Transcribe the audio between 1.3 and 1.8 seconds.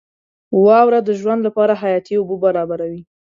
لپاره